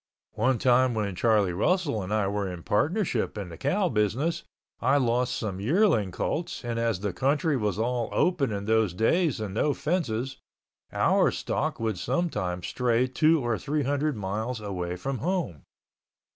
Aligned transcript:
One 0.33 0.57
time 0.57 0.95
when 0.95 1.13
Charlie 1.15 1.53
Russell 1.53 2.01
and 2.01 2.11
I 2.11 2.25
were 2.25 2.51
in 2.51 2.63
partnership 2.63 3.37
in 3.37 3.49
the 3.49 3.55
cow 3.57 3.87
business, 3.87 4.41
I 4.79 4.97
lost 4.97 5.35
some 5.37 5.59
yearling 5.59 6.09
colts 6.09 6.65
and 6.65 6.79
as 6.79 7.01
the 7.01 7.13
country 7.13 7.55
was 7.55 7.77
all 7.77 8.09
open 8.11 8.51
in 8.51 8.65
those 8.65 8.95
days 8.95 9.39
and 9.39 9.53
no 9.53 9.75
fences, 9.75 10.37
our 10.91 11.29
stock 11.29 11.79
would 11.79 11.99
sometimes 11.99 12.65
stray 12.65 13.05
two 13.05 13.45
or 13.45 13.59
three 13.59 13.83
hundred 13.83 14.17
miles 14.17 14.59
away 14.59 14.95
from 14.95 15.19
home. 15.19 15.65